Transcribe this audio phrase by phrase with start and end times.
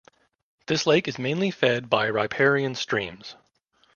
[0.65, 3.35] This lake is mainly fed by riparian streams.